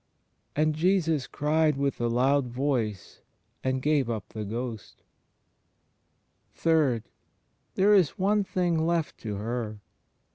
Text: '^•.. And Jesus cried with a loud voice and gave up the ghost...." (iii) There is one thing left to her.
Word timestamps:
'^•.. 0.01 0.03
And 0.59 0.73
Jesus 0.73 1.27
cried 1.27 1.77
with 1.77 2.01
a 2.01 2.07
loud 2.07 2.47
voice 2.47 3.21
and 3.63 3.83
gave 3.83 4.09
up 4.09 4.29
the 4.29 4.43
ghost...." 4.43 5.03
(iii) 6.65 7.03
There 7.75 7.93
is 7.93 8.17
one 8.17 8.43
thing 8.43 8.83
left 8.87 9.19
to 9.19 9.35
her. 9.35 9.77